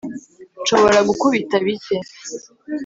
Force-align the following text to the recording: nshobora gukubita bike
nshobora 0.61 0.99
gukubita 1.07 1.55
bike 1.65 1.95